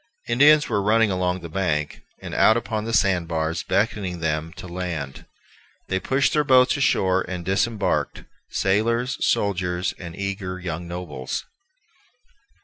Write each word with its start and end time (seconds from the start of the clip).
Indians 0.27 0.67
were 0.67 0.81
running 0.81 1.11
along 1.11 1.41
the 1.41 1.47
beach, 1.47 2.01
and 2.23 2.33
out 2.33 2.57
upon 2.57 2.85
the 2.85 2.91
sand 2.91 3.27
bars, 3.27 3.61
beckoning 3.61 4.17
them 4.19 4.51
to 4.53 4.65
land. 4.67 5.27
They 5.89 5.99
pushed 5.99 6.33
their 6.33 6.43
boats 6.43 6.75
ashore 6.75 7.21
and 7.27 7.45
disembarked, 7.45 8.23
sailors, 8.49 9.23
soldiers, 9.23 9.93
and 9.99 10.15
eager 10.15 10.59
young 10.59 10.87
nobles. 10.87 11.45